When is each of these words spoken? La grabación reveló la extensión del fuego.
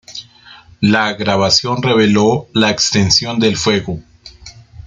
La 0.79 1.13
grabación 1.13 1.83
reveló 1.83 2.47
la 2.53 2.71
extensión 2.71 3.39
del 3.39 3.55
fuego. 3.55 3.99